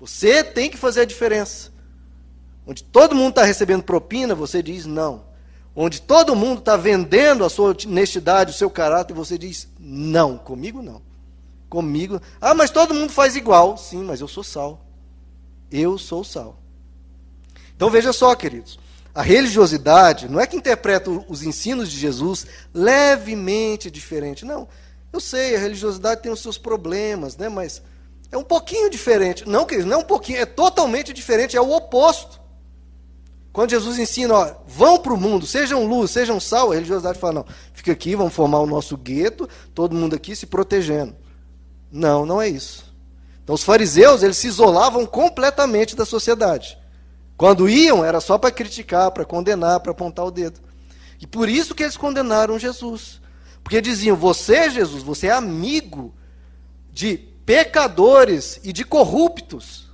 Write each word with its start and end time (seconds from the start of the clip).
Você 0.00 0.44
tem 0.44 0.70
que 0.70 0.76
fazer 0.76 1.02
a 1.02 1.04
diferença. 1.04 1.70
Onde 2.66 2.84
todo 2.84 3.14
mundo 3.14 3.30
está 3.30 3.44
recebendo 3.44 3.82
propina, 3.82 4.34
você 4.34 4.62
diz 4.62 4.86
não. 4.86 5.24
Onde 5.74 6.00
todo 6.00 6.36
mundo 6.36 6.58
está 6.58 6.76
vendendo 6.76 7.44
a 7.44 7.48
sua 7.48 7.70
honestidade, 7.70 8.50
o 8.50 8.54
seu 8.54 8.68
caráter, 8.68 9.14
você 9.14 9.38
diz 9.38 9.68
não. 9.78 10.36
Comigo 10.36 10.82
não. 10.82 11.00
Comigo. 11.68 12.20
Ah, 12.40 12.54
mas 12.54 12.70
todo 12.70 12.94
mundo 12.94 13.12
faz 13.12 13.36
igual. 13.36 13.76
Sim, 13.76 14.04
mas 14.04 14.20
eu 14.20 14.28
sou 14.28 14.44
sal. 14.44 14.84
Eu 15.70 15.98
sou 15.98 16.24
sal. 16.24 16.58
Então 17.76 17.90
veja 17.90 18.12
só, 18.12 18.34
queridos. 18.34 18.78
A 19.14 19.22
religiosidade 19.22 20.28
não 20.28 20.40
é 20.40 20.46
que 20.46 20.56
interpreta 20.56 21.10
os 21.10 21.42
ensinos 21.42 21.90
de 21.90 21.98
Jesus 21.98 22.46
levemente 22.72 23.90
diferente. 23.90 24.44
Não. 24.44 24.68
Eu 25.12 25.20
sei, 25.20 25.56
a 25.56 25.58
religiosidade 25.58 26.22
tem 26.22 26.30
os 26.30 26.40
seus 26.40 26.58
problemas, 26.58 27.36
né? 27.36 27.48
mas 27.48 27.82
é 28.30 28.36
um 28.36 28.44
pouquinho 28.44 28.90
diferente. 28.90 29.48
Não, 29.48 29.64
queridos, 29.64 29.90
não 29.90 29.98
é 29.98 30.00
um 30.00 30.06
pouquinho, 30.06 30.38
é 30.38 30.46
totalmente 30.46 31.12
diferente, 31.12 31.56
é 31.56 31.60
o 31.60 31.70
oposto. 31.70 32.40
Quando 33.52 33.70
Jesus 33.70 33.98
ensina, 33.98 34.34
ó, 34.34 34.54
vão 34.66 34.98
para 34.98 35.12
o 35.12 35.16
mundo, 35.16 35.46
sejam 35.46 35.86
luz, 35.86 36.10
sejam 36.10 36.38
sal, 36.38 36.70
a 36.70 36.74
religiosidade 36.74 37.18
fala, 37.18 37.32
não, 37.34 37.46
fica 37.72 37.90
aqui, 37.90 38.14
vamos 38.14 38.34
formar 38.34 38.60
o 38.60 38.66
nosso 38.66 38.96
gueto, 38.96 39.48
todo 39.74 39.96
mundo 39.96 40.14
aqui 40.14 40.36
se 40.36 40.46
protegendo. 40.46 41.16
Não, 41.90 42.26
não 42.26 42.40
é 42.40 42.48
isso. 42.48 42.94
Então 43.42 43.54
os 43.54 43.64
fariseus, 43.64 44.22
eles 44.22 44.36
se 44.36 44.46
isolavam 44.46 45.06
completamente 45.06 45.96
da 45.96 46.04
sociedade. 46.04 46.78
Quando 47.36 47.68
iam, 47.68 48.04
era 48.04 48.20
só 48.20 48.36
para 48.36 48.50
criticar, 48.50 49.10
para 49.10 49.24
condenar, 49.24 49.80
para 49.80 49.92
apontar 49.92 50.26
o 50.26 50.30
dedo. 50.30 50.60
E 51.20 51.26
por 51.26 51.48
isso 51.48 51.74
que 51.74 51.82
eles 51.82 51.96
condenaram 51.96 52.58
Jesus. 52.58 53.20
Porque 53.62 53.80
diziam: 53.80 54.16
Você, 54.16 54.70
Jesus, 54.70 55.02
você 55.02 55.28
é 55.28 55.32
amigo 55.32 56.14
de 56.92 57.28
pecadores 57.48 58.60
e 58.62 58.74
de 58.74 58.84
corruptos. 58.84 59.88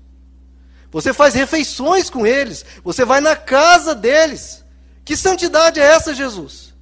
Você 0.90 1.12
faz 1.12 1.34
refeições 1.34 2.10
com 2.10 2.27
eles. 2.27 2.64
Você 2.82 3.04
vai 3.04 3.20
na 3.20 3.36
casa 3.36 3.94
deles. 3.94 4.64
Que 5.05 5.16
santidade 5.16 5.78
é 5.78 5.84
essa, 5.84 6.12
Jesus? 6.12 6.75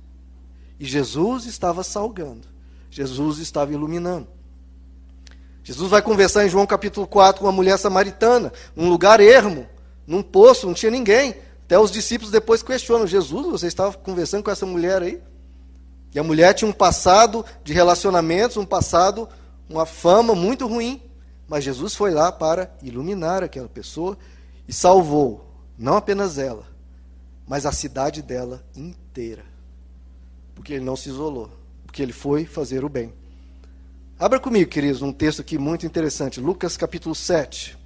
E 0.81 0.87
Jesus 0.87 1.45
estava 1.45 1.85
salgando. 1.85 2.49
Jesus 2.91 3.37
estava 3.37 3.71
iluminando. 3.71 4.27
Jesus 5.63 5.91
vai 5.91 6.01
conversar 6.01 6.47
em 6.47 6.49
João 6.49 6.67
capítulo 6.67 7.07
4 7.07 7.41
com 7.41 7.47
uma 7.47 7.53
mulher 7.53 7.79
samaritana, 7.79 8.51
num 8.75 8.89
lugar 8.89 9.21
ermo 9.21 9.69
num 10.07 10.23
poço, 10.23 10.67
não 10.67 10.73
tinha 10.73 10.91
ninguém. 10.91 11.37
Até 11.67 11.79
os 11.79 11.91
discípulos 11.91 12.33
depois 12.33 12.63
questionam: 12.63 13.07
Jesus, 13.07 13.47
você 13.47 13.67
estava 13.67 13.93
conversando 13.99 14.43
com 14.43 14.51
essa 14.51 14.65
mulher 14.65 15.03
aí? 15.03 15.23
E 16.15 16.19
a 16.19 16.25
mulher 16.25 16.55
tinha 16.55 16.69
um 16.69 16.73
passado 16.73 17.45
de 17.63 17.75
relacionamentos, 17.75 18.57
um 18.57 18.65
passado, 18.65 19.29
uma 19.69 19.87
fama 19.87 20.35
muito 20.35 20.67
ruim. 20.67 21.03
Mas 21.49 21.65
Jesus 21.65 21.95
foi 21.95 22.11
lá 22.11 22.33
para 22.33 22.75
iluminar 22.83 23.43
aquela 23.43 23.69
pessoa 23.69 24.17
e 24.67 24.73
salvou, 24.73 25.45
não 25.77 25.97
apenas 25.97 26.39
ela, 26.39 26.65
mas 27.47 27.67
a 27.67 27.73
cidade 27.73 28.23
dela 28.23 28.65
inteira. 28.75 29.45
Porque 30.55 30.73
ele 30.75 30.85
não 30.85 30.97
se 30.97 31.11
isolou, 31.11 31.51
porque 31.85 32.03
ele 32.03 32.13
foi 32.13 32.47
fazer 32.47 32.85
o 32.85 32.89
bem. 32.89 33.13
Abra 34.19 34.41
comigo, 34.41 34.71
queridos, 34.71 35.03
um 35.03 35.13
texto 35.13 35.41
aqui 35.41 35.59
muito 35.59 35.85
interessante, 35.85 36.41
Lucas 36.41 36.77
capítulo 36.77 37.15
7. 37.15 37.77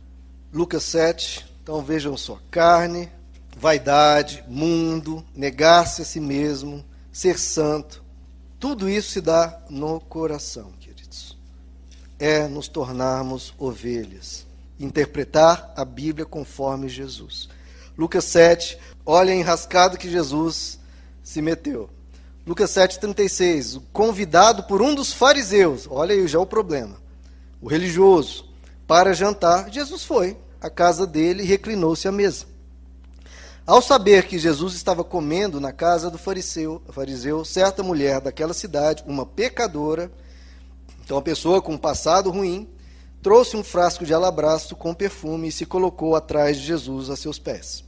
Lucas 0.53 0.85
7, 0.85 1.47
então 1.63 1.83
vejam 1.83 2.17
só: 2.17 2.39
carne, 2.51 3.11
vaidade, 3.57 4.45
mundo, 4.47 5.25
negar-se 5.35 6.03
a 6.03 6.05
si 6.05 6.21
mesmo, 6.21 6.85
ser 7.11 7.39
santo, 7.39 8.05
tudo 8.61 8.89
isso 8.89 9.11
se 9.11 9.21
dá 9.21 9.61
no 9.69 9.99
coração. 9.99 10.77
É 12.19 12.49
nos 12.49 12.69
tornarmos 12.69 13.53
ovelhas, 13.59 14.47
interpretar 14.79 15.73
a 15.77 15.85
Bíblia 15.85 16.25
conforme 16.25 16.89
Jesus. 16.89 17.49
Lucas 17.97 18.25
7, 18.25 18.79
olha 19.05 19.33
a 19.33 19.37
enrascado 19.37 19.99
que 19.99 20.11
Jesus 20.11 20.79
se 21.23 21.43
meteu. 21.43 21.91
Lucas 22.47 22.71
7,36, 22.71 23.83
convidado 23.93 24.65
por 24.65 24.81
um 24.81 24.95
dos 24.95 25.13
fariseus, 25.13 25.89
olha 25.91 26.15
aí 26.15 26.29
já 26.29 26.39
o 26.39 26.47
problema, 26.47 26.97
o 27.61 27.69
religioso, 27.69 28.49
para 28.87 29.13
jantar, 29.13 29.69
Jesus 29.71 30.05
foi 30.05 30.37
à 30.61 30.71
casa 30.71 31.07
dele 31.07 31.43
e 31.43 31.47
reclinou-se 31.47 32.07
à 32.07 32.13
mesa. 32.13 32.47
Ao 33.67 33.83
saber 33.83 34.29
que 34.29 34.39
Jesus 34.39 34.75
estava 34.75 35.03
comendo 35.03 35.61
na 35.61 35.73
casa 35.73 36.09
do 36.09 36.17
fariseu, 36.17 36.81
fariseu, 36.91 37.45
certa 37.45 37.83
mulher 37.83 38.21
daquela 38.21 38.55
cidade, 38.55 39.03
uma 39.09 39.27
pecadora, 39.27 40.09
então 41.07 41.17
uma 41.17 41.23
pessoa 41.23 41.63
com 41.63 41.75
um 41.75 41.79
passado 41.79 42.33
ruim, 42.33 42.69
trouxe 43.23 43.57
um 43.57 43.63
frasco 43.63 44.05
de 44.05 44.13
alabastro 44.13 44.75
com 44.75 44.93
perfume 44.93 45.47
e 45.47 45.53
se 45.53 45.65
colocou 45.65 46.17
atrás 46.17 46.57
de 46.57 46.67
Jesus 46.67 47.11
a 47.11 47.15
seus 47.15 47.39
pés. 47.39 47.85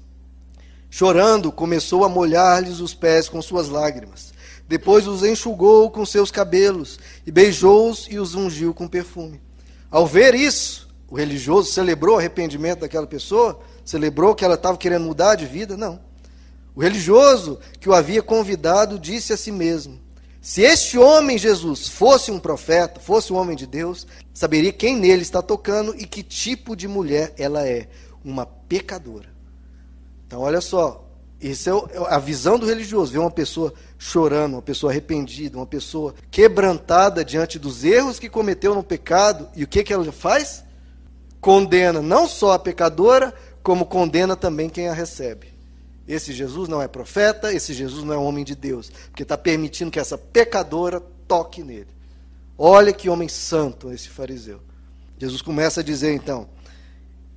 Chorando, 0.89 1.51
começou 1.51 2.05
a 2.05 2.09
molhar-lhes 2.09 2.79
os 2.79 2.95
pés 2.95 3.29
com 3.29 3.43
suas 3.43 3.69
lágrimas. 3.69 4.33
Depois 4.69 5.09
os 5.09 5.25
enxugou 5.25 5.91
com 5.91 6.07
seus 6.07 6.31
cabelos 6.31 7.01
e 7.27 7.33
beijou-os 7.33 8.07
e 8.09 8.21
os 8.21 8.37
ungiu 8.37 8.73
com 8.73 8.87
perfume. 8.87 9.43
Ao 9.91 10.07
ver 10.07 10.37
isso, 10.37 10.89
o 11.11 11.17
religioso 11.17 11.73
celebrou 11.73 12.15
o 12.15 12.19
arrependimento 12.21 12.81
daquela 12.81 13.07
pessoa? 13.09 13.59
Celebrou 13.85 14.33
que 14.33 14.45
ela 14.45 14.55
estava 14.55 14.79
querendo 14.79 15.07
mudar 15.07 15.35
de 15.35 15.45
vida? 15.45 15.77
Não. 15.77 15.99
O 16.73 16.81
religioso 16.81 17.59
que 17.81 17.89
o 17.89 17.95
havia 17.95 18.23
convidado 18.23 18.97
disse 18.97 19.33
a 19.33 19.37
si 19.37 19.51
mesmo: 19.51 19.99
Se 20.41 20.63
este 20.63 20.99
homem, 20.99 21.37
Jesus, 21.37 21.89
fosse 21.89 22.31
um 22.31 22.39
profeta, 22.39 23.01
fosse 23.01 23.33
um 23.33 23.37
homem 23.37 23.57
de 23.57 23.67
Deus, 23.67 24.07
saberia 24.33 24.73
quem 24.73 24.97
nele 24.97 25.23
está 25.23 25.43
tocando 25.43 25.95
e 25.97 26.07
que 26.07 26.23
tipo 26.23 26.77
de 26.77 26.87
mulher 26.87 27.35
ela 27.37 27.67
é. 27.67 27.89
Uma 28.25 28.47
pecadora. 28.47 29.29
Então, 30.27 30.41
olha 30.41 30.61
só, 30.61 31.05
isso 31.41 31.71
é, 31.71 31.97
é 31.97 32.15
a 32.15 32.19
visão 32.19 32.59
do 32.59 32.67
religioso, 32.67 33.13
ver 33.13 33.19
uma 33.19 33.31
pessoa 33.31 33.73
chorando, 33.99 34.55
uma 34.55 34.63
pessoa 34.63 34.93
arrependida, 34.93 35.57
uma 35.57 35.67
pessoa 35.67 36.15
quebrantada 36.31 37.25
diante 37.25 37.59
dos 37.59 37.85
erros 37.85 38.19
que 38.19 38.29
cometeu 38.29 38.75
no 38.75 38.83
pecado, 38.83 39.49
e 39.57 39.65
o 39.65 39.69
que, 39.69 39.83
que 39.83 39.93
ela 39.93 40.11
faz? 40.13 40.65
condena 41.41 42.03
não 42.03 42.27
só 42.27 42.53
a 42.53 42.59
pecadora, 42.59 43.35
como 43.63 43.87
condena 43.87 44.37
também 44.37 44.69
quem 44.69 44.89
a 44.89 44.93
recebe. 44.93 45.58
Esse 46.09 46.33
Jesus 46.33 46.69
não 46.69 46.81
é 46.81 46.89
profeta, 46.89 47.53
esse 47.53 47.75
Jesus 47.75 48.03
não 48.03 48.15
é 48.15 48.17
homem 48.17 48.43
de 48.43 48.55
Deus, 48.55 48.91
porque 49.11 49.23
está 49.23 49.37
permitindo 49.37 49.91
que 49.91 50.01
essa 50.01 50.17
pecadora 50.17 51.01
toque 51.29 51.63
nele. 51.63 51.89
Olha 52.57 52.95
que 52.95 53.11
homem 53.11 53.29
santo 53.29 53.93
esse 53.93 54.09
fariseu. 54.09 54.61
Jesus 55.19 55.43
começa 55.43 55.81
a 55.81 55.85
dizer 55.85 56.15
então, 56.15 56.49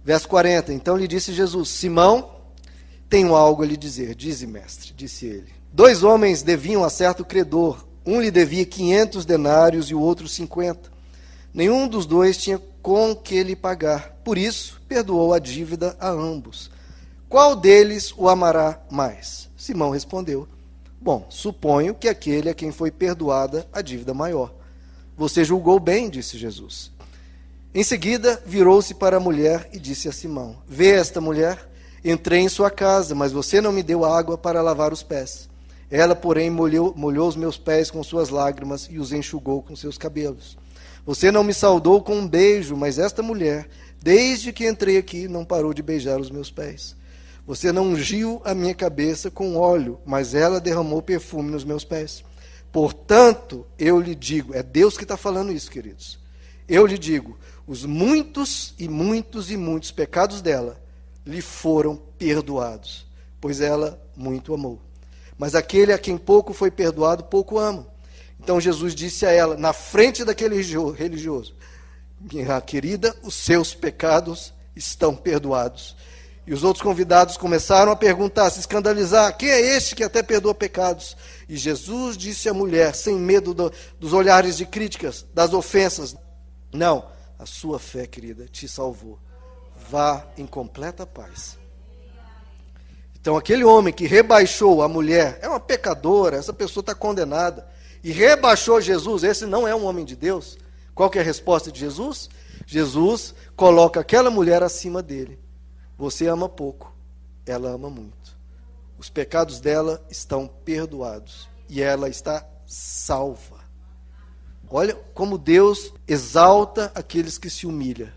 verso 0.06 0.28
40: 0.30 0.74
Então 0.74 0.96
lhe 0.96 1.08
disse 1.08 1.34
Jesus: 1.34 1.68
Simão, 1.68 2.32
tenho 3.10 3.36
algo 3.36 3.62
a 3.62 3.66
lhe 3.66 3.76
dizer. 3.76 4.16
Dize, 4.16 4.48
mestre, 4.48 4.94
disse 4.96 5.26
ele. 5.26 5.52
Dois 5.74 6.02
homens 6.02 6.42
deviam 6.42 6.84
a 6.84 6.90
certo 6.90 7.26
credor. 7.26 7.86
Um 8.06 8.22
lhe 8.22 8.32
devia 8.32 8.66
500 8.66 9.26
denários 9.26 9.90
e 9.92 9.96
o 9.96 10.00
outro 10.00 10.28
50. 10.28 10.90
Nenhum 11.54 11.88
dos 11.88 12.06
dois 12.06 12.38
tinha 12.38 12.60
com 12.82 13.16
que 13.16 13.44
lhe 13.44 13.56
pagar. 13.56 14.22
Por 14.24 14.38
isso, 14.38 14.82
perdoou 14.88 15.34
a 15.34 15.40
dívida 15.40 15.96
a 16.00 16.10
ambos. 16.10 16.72
Qual 17.32 17.56
deles 17.56 18.14
o 18.18 18.28
amará 18.28 18.78
mais? 18.92 19.50
Simão 19.56 19.90
respondeu: 19.90 20.50
Bom, 21.00 21.26
suponho 21.30 21.96
que 21.96 22.10
aquele 22.10 22.50
a 22.50 22.54
quem 22.54 22.74
foi 22.74 22.92
perdoada 22.92 23.66
a 23.72 23.82
dívida 23.82 24.14
maior. 24.14 24.54
Você 25.16 25.46
julgou 25.46 25.80
bem, 25.80 26.10
disse 26.10 26.38
Jesus. 26.38 26.92
Em 27.74 27.86
seguida, 27.86 28.44
virou-se 28.46 28.94
para 28.96 29.16
a 29.16 29.20
mulher 29.22 29.70
e 29.72 29.80
disse 29.80 30.10
a 30.10 30.12
Simão: 30.12 30.58
Vê 30.68 30.90
esta 30.90 31.22
mulher? 31.22 31.70
Entrei 32.04 32.42
em 32.42 32.50
sua 32.50 32.70
casa, 32.70 33.16
mas 33.16 33.32
você 33.32 33.62
não 33.62 33.72
me 33.72 33.82
deu 33.82 34.04
água 34.04 34.38
para 34.38 34.62
lavar 34.62 34.92
os 34.92 35.02
pés. 35.02 35.50
Ela, 35.90 36.14
porém, 36.14 36.50
molhou, 36.50 36.94
molhou 36.98 37.30
os 37.30 37.38
meus 37.38 37.58
pés 37.58 37.90
com 37.90 38.04
suas 38.04 38.28
lágrimas 38.28 38.90
e 38.92 39.00
os 39.00 39.14
enxugou 39.14 39.64
com 39.64 39.74
seus 39.74 39.98
cabelos. 39.98 40.58
Você 41.06 41.32
não 41.32 41.46
me 41.46 41.54
saudou 41.54 42.02
com 42.02 42.18
um 42.18 42.28
beijo, 42.28 42.76
mas 42.76 43.00
esta 43.00 43.24
mulher, 43.24 43.70
desde 44.02 44.52
que 44.52 44.68
entrei 44.68 44.98
aqui, 44.98 45.30
não 45.30 45.46
parou 45.46 45.74
de 45.74 45.82
beijar 45.82 46.20
os 46.20 46.30
meus 46.30 46.52
pés. 46.52 47.00
Você 47.46 47.72
não 47.72 47.88
ungiu 47.88 48.42
a 48.46 48.54
minha 48.54 48.74
cabeça 48.74 49.32
com 49.32 49.58
óleo, 49.58 50.00
mas 50.06 50.34
ela 50.34 50.60
derramou 50.60 51.02
perfume 51.02 51.52
nos 51.52 51.64
meus 51.64 51.84
pés. 51.84 52.24
Portanto, 52.72 53.66
eu 53.78 54.00
lhe 54.00 54.16
digo, 54.16 54.54
é 54.54 54.64
Deus 54.64 54.98
que 54.98 55.04
está 55.04 55.18
falando 55.18 55.52
isso, 55.52 55.70
queridos. 55.70 56.20
Eu 56.68 56.86
lhe 56.86 56.98
digo, 56.98 57.38
os 57.68 57.86
muitos 57.86 58.74
e 58.80 58.88
muitos 58.88 59.52
e 59.52 59.58
muitos 59.58 59.92
pecados 59.92 60.42
dela 60.42 60.82
lhe 61.26 61.42
foram 61.42 61.98
perdoados, 62.18 63.06
pois 63.40 63.60
ela 63.60 64.02
muito 64.16 64.54
amou. 64.54 64.82
Mas 65.38 65.56
aquele 65.56 65.92
a 65.92 65.98
quem 65.98 66.18
pouco 66.18 66.54
foi 66.54 66.72
perdoado, 66.72 67.24
pouco 67.24 67.58
ama. 67.58 67.88
Então 68.40 68.60
Jesus 68.62 68.96
disse 68.96 69.26
a 69.26 69.32
ela, 69.32 69.58
na 69.58 69.74
frente 69.74 70.24
daquele 70.24 70.56
religioso: 70.56 71.56
Minha 72.20 72.62
querida, 72.62 73.16
os 73.24 73.36
seus 73.36 73.74
pecados 73.74 74.54
estão 74.76 75.16
perdoados. 75.16 75.96
E 76.52 76.54
os 76.54 76.66
outros 76.66 76.84
convidados 76.84 77.38
começaram 77.38 77.94
a 77.94 77.96
perguntar, 77.96 78.48
a 78.48 78.50
se 78.50 78.60
escandalizar: 78.60 79.38
Quem 79.38 79.48
é 79.48 79.62
este 79.62 79.96
que 79.96 80.04
até 80.04 80.22
perdoa 80.22 80.54
pecados? 80.54 81.16
E 81.48 81.56
Jesus 81.56 82.18
disse 82.18 82.50
à 82.50 82.54
mulher, 82.54 82.94
sem 82.94 83.16
medo 83.16 83.54
do, 83.54 83.72
dos 83.98 84.12
olhares 84.12 84.58
de 84.58 84.66
críticas, 84.66 85.26
das 85.34 85.54
ofensas: 85.54 86.14
Não, 86.74 87.06
a 87.40 87.46
sua 87.46 87.80
fé, 87.80 88.06
querida, 88.06 88.50
te 88.50 88.68
salvou. 88.68 89.18
vá 89.90 90.28
em 90.38 90.46
completa 90.46 91.08
paz. 91.08 91.58
Então, 93.18 93.38
aquele 93.38 93.64
homem 93.64 93.94
que 93.94 94.06
rebaixou 94.06 94.84
a 94.84 94.90
mulher, 94.90 95.40
é 95.42 95.48
uma 95.48 95.58
pecadora, 95.58 96.36
essa 96.36 96.52
pessoa 96.52 96.82
está 96.82 96.94
condenada, 96.94 97.66
e 98.04 98.12
rebaixou 98.12 98.82
Jesus, 98.82 99.24
esse 99.24 99.46
não 99.46 99.66
é 99.66 99.74
um 99.74 99.86
homem 99.86 100.04
de 100.04 100.18
Deus. 100.18 100.58
Qual 100.94 101.10
que 101.10 101.18
é 101.18 101.22
a 101.22 101.24
resposta 101.24 101.72
de 101.72 101.80
Jesus? 101.80 102.30
Jesus 102.66 103.34
coloca 103.56 104.02
aquela 104.02 104.30
mulher 104.30 104.62
acima 104.62 105.02
dele. 105.02 105.40
Você 106.02 106.26
ama 106.26 106.50
pouco, 106.50 106.92
ela 107.46 107.70
ama 107.70 107.88
muito. 107.88 108.36
Os 108.98 109.08
pecados 109.08 109.60
dela 109.60 110.04
estão 110.10 110.48
perdoados 110.48 111.48
e 111.70 111.80
ela 111.80 112.10
está 112.10 112.44
salva. 112.66 113.60
Olha 114.68 114.96
como 115.14 115.38
Deus 115.38 115.94
exalta 116.08 116.92
aqueles 116.96 117.38
que 117.38 117.52
se 117.52 117.68
humilham 117.68 118.10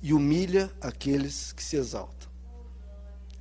e 0.00 0.14
humilha 0.14 0.70
aqueles 0.80 1.50
que 1.50 1.64
se 1.64 1.74
exaltam. 1.74 2.30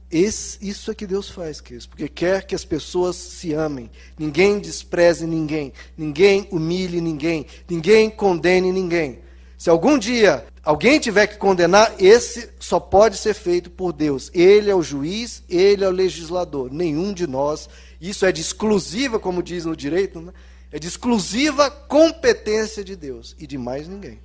Esse, 0.09 0.57
isso 0.67 0.89
é 0.89 0.95
que 0.95 1.05
Deus 1.05 1.29
faz, 1.29 1.61
queridos, 1.61 1.85
porque 1.85 2.09
quer 2.09 2.47
que 2.47 2.55
as 2.55 2.65
pessoas 2.65 3.15
se 3.15 3.53
amem. 3.53 3.91
Ninguém 4.17 4.59
despreze 4.59 5.27
ninguém, 5.27 5.71
ninguém 5.95 6.47
humilhe 6.51 6.99
ninguém, 6.99 7.45
ninguém 7.69 8.09
condene 8.09 8.71
ninguém. 8.71 9.21
Se 9.55 9.69
algum 9.69 9.99
dia 9.99 10.47
alguém 10.63 10.99
tiver 10.99 11.27
que 11.27 11.37
condenar, 11.37 11.95
esse 11.99 12.49
só 12.59 12.79
pode 12.79 13.17
ser 13.17 13.33
feito 13.33 13.69
por 13.69 13.93
Deus. 13.93 14.29
Ele 14.33 14.69
é 14.69 14.75
o 14.75 14.83
juiz, 14.83 15.43
ele 15.49 15.83
é 15.83 15.87
o 15.87 15.91
legislador. 15.91 16.71
Nenhum 16.71 17.13
de 17.13 17.27
nós. 17.27 17.69
Isso 17.99 18.25
é 18.25 18.31
de 18.31 18.41
exclusiva, 18.41 19.19
como 19.19 19.43
diz 19.43 19.65
no 19.65 19.75
direito, 19.75 20.19
né? 20.19 20.33
é 20.71 20.79
de 20.79 20.87
exclusiva 20.87 21.69
competência 21.69 22.83
de 22.83 22.95
Deus 22.95 23.35
e 23.37 23.45
de 23.45 23.57
mais 23.57 23.87
ninguém. 23.87 24.19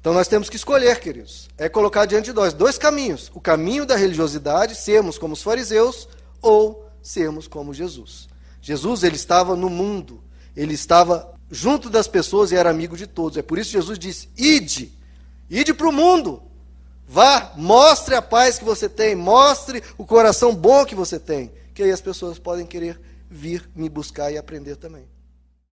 Então 0.00 0.12
nós 0.12 0.28
temos 0.28 0.50
que 0.50 0.56
escolher, 0.56 1.00
queridos. 1.00 1.48
É 1.56 1.66
colocar 1.68 2.04
diante 2.04 2.26
de 2.26 2.32
nós 2.34 2.52
dois 2.52 2.76
caminhos: 2.76 3.30
o 3.34 3.40
caminho 3.40 3.86
da 3.86 3.96
religiosidade, 3.96 4.74
sermos 4.74 5.16
como 5.16 5.32
os 5.32 5.42
fariseus, 5.42 6.08
ou 6.42 6.90
sermos 7.00 7.48
como 7.48 7.72
Jesus. 7.72 8.28
Jesus 8.60 9.02
ele 9.02 9.16
estava 9.16 9.56
no 9.56 9.70
mundo, 9.70 10.22
ele 10.54 10.74
estava 10.74 11.34
junto 11.50 11.88
das 11.88 12.06
pessoas 12.06 12.52
e 12.52 12.56
era 12.56 12.68
amigo 12.68 12.96
de 12.96 13.06
todos. 13.06 13.38
É 13.38 13.42
por 13.42 13.58
isso 13.58 13.70
que 13.70 13.78
Jesus 13.78 13.98
disse: 13.98 14.28
ide, 14.36 14.92
ide 15.48 15.72
para 15.74 15.88
o 15.88 15.92
mundo. 15.92 16.42
Vá, 17.06 17.52
mostre 17.56 18.14
a 18.14 18.22
paz 18.22 18.58
que 18.58 18.64
você 18.64 18.88
tem, 18.88 19.14
mostre 19.14 19.82
o 19.98 20.06
coração 20.06 20.54
bom 20.54 20.84
que 20.84 20.94
você 20.94 21.18
tem, 21.18 21.52
que 21.74 21.82
aí 21.82 21.90
as 21.90 22.00
pessoas 22.00 22.38
podem 22.38 22.66
querer 22.66 23.00
vir 23.28 23.68
me 23.74 23.88
buscar 23.88 24.32
e 24.32 24.38
aprender 24.38 24.76
também. 24.76 25.06